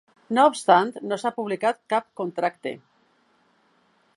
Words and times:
No 0.35 0.43
obstant, 0.51 0.89
no 1.11 1.19
s'ha 1.23 1.31
publicat 1.35 1.79
cap 1.95 2.07
contracte. 2.23 2.73